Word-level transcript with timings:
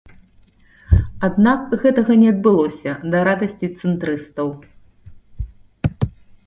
Аднак 1.27 1.75
гэтага 1.83 2.13
не 2.23 2.29
адбылося, 2.33 2.91
да 3.13 3.17
радасці 3.29 3.67
цэнтрыстаў. 3.75 4.53